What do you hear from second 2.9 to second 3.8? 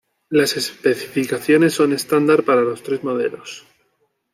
modelos.